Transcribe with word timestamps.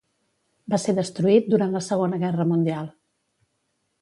Va 0.73 0.79
ser 0.83 0.95
destruït 0.99 1.51
durant 1.55 1.75
la 1.79 1.83
Segona 1.89 2.19
Guerra 2.27 2.49
Mundial. 2.55 2.91